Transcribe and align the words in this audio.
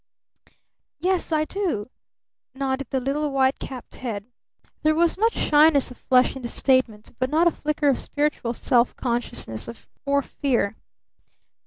"Yes 0.99 1.31
I 1.31 1.45
do," 1.45 1.91
nodded 2.55 2.87
the 2.89 2.99
little 2.99 3.31
white 3.31 3.59
capped 3.59 3.97
head. 3.97 4.25
There 4.81 4.95
was 4.95 5.15
much 5.15 5.33
shyness 5.33 5.91
of 5.91 5.97
flesh 5.97 6.35
in 6.35 6.41
the 6.41 6.47
statement, 6.49 7.13
but 7.19 7.29
not 7.29 7.45
a 7.45 7.51
flicker 7.51 7.87
of 7.87 7.99
spiritual 7.99 8.55
self 8.55 8.95
consciousness 8.95 9.69
or 10.03 10.23
fear. 10.23 10.75